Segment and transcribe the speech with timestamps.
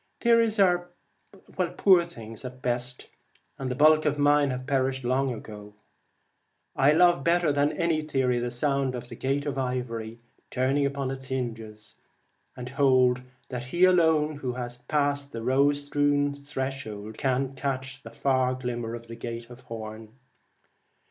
[0.19, 0.89] Theories are
[1.77, 3.05] poor things at the best,
[3.59, 5.75] and the bulk of mine have perished long ago.
[6.75, 10.17] I love better than any theory the sound of the Gate of Ivory,
[10.49, 11.93] turning upon its hinges,
[12.57, 16.33] 95 The and hold that he alone who has passed the Celtic Twilight, rose strewn
[16.33, 20.13] threshold can catch the far glimmer of the Gate of Horn.